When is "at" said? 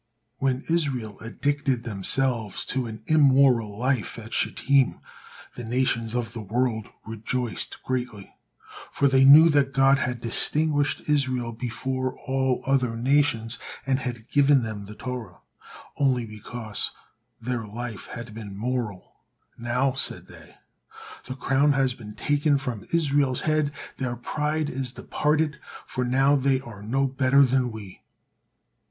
4.17-4.33